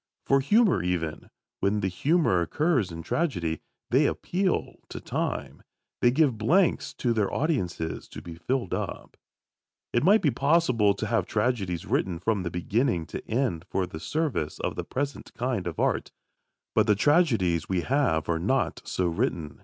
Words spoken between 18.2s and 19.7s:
are not so written.